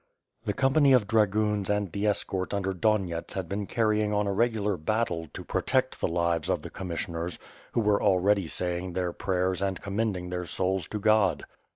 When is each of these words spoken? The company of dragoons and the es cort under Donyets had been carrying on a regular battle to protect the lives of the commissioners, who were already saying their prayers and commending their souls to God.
The 0.45 0.53
company 0.53 0.93
of 0.93 1.05
dragoons 1.07 1.69
and 1.69 1.91
the 1.91 2.07
es 2.07 2.23
cort 2.23 2.55
under 2.55 2.73
Donyets 2.73 3.33
had 3.35 3.47
been 3.47 3.67
carrying 3.67 4.11
on 4.11 4.25
a 4.25 4.33
regular 4.33 4.75
battle 4.75 5.27
to 5.35 5.43
protect 5.43 5.99
the 6.01 6.07
lives 6.07 6.49
of 6.49 6.63
the 6.63 6.71
commissioners, 6.71 7.37
who 7.73 7.81
were 7.81 8.01
already 8.01 8.47
saying 8.47 8.93
their 8.93 9.13
prayers 9.13 9.61
and 9.61 9.79
commending 9.79 10.31
their 10.31 10.45
souls 10.47 10.87
to 10.87 10.97
God. 10.99 11.45